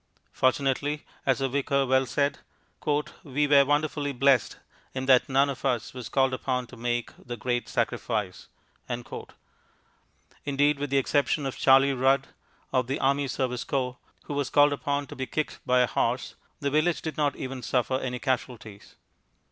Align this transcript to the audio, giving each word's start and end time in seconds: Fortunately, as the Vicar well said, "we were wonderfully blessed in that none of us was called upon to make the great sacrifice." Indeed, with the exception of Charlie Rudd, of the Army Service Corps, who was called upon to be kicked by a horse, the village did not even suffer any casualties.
Fortunately, 0.31 1.03
as 1.27 1.37
the 1.37 1.47
Vicar 1.47 1.85
well 1.85 2.07
said, 2.07 2.39
"we 3.23 3.45
were 3.45 3.63
wonderfully 3.63 4.11
blessed 4.13 4.57
in 4.95 5.05
that 5.05 5.29
none 5.29 5.47
of 5.47 5.63
us 5.63 5.93
was 5.93 6.09
called 6.09 6.33
upon 6.33 6.65
to 6.65 6.75
make 6.75 7.11
the 7.23 7.37
great 7.37 7.69
sacrifice." 7.69 8.47
Indeed, 10.43 10.79
with 10.79 10.89
the 10.89 10.97
exception 10.97 11.45
of 11.45 11.55
Charlie 11.55 11.93
Rudd, 11.93 12.29
of 12.73 12.87
the 12.87 12.99
Army 12.99 13.27
Service 13.27 13.63
Corps, 13.63 13.97
who 14.23 14.33
was 14.33 14.49
called 14.49 14.73
upon 14.73 15.05
to 15.05 15.15
be 15.15 15.27
kicked 15.27 15.59
by 15.67 15.81
a 15.81 15.87
horse, 15.87 16.33
the 16.61 16.71
village 16.71 17.03
did 17.03 17.15
not 17.15 17.35
even 17.35 17.61
suffer 17.61 17.99
any 17.99 18.17
casualties. 18.17 18.95